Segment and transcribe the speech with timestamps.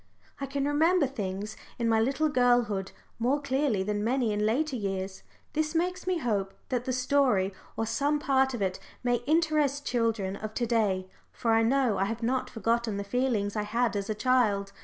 [0.39, 5.21] I can remember things in my little girlhood more clearly than many in later years.
[5.53, 10.35] This makes me hope that the story of some part of it may interest children
[10.37, 14.09] of to day, for I know I have not forgotten the feelings I had as
[14.09, 14.71] a child.